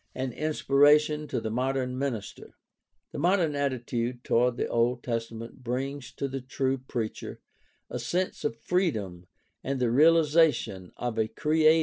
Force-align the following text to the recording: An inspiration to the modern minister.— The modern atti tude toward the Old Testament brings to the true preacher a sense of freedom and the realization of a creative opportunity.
An 0.15 0.33
inspiration 0.33 1.27
to 1.27 1.39
the 1.39 1.51
modern 1.51 1.95
minister.— 1.95 2.57
The 3.11 3.19
modern 3.19 3.51
atti 3.51 3.85
tude 3.85 4.23
toward 4.23 4.57
the 4.57 4.65
Old 4.67 5.03
Testament 5.03 5.63
brings 5.63 6.11
to 6.13 6.27
the 6.27 6.41
true 6.41 6.79
preacher 6.79 7.39
a 7.87 7.99
sense 7.99 8.43
of 8.43 8.55
freedom 8.57 9.27
and 9.63 9.79
the 9.79 9.91
realization 9.91 10.91
of 10.97 11.19
a 11.19 11.27
creative 11.27 11.29
opportunity. 11.69 11.79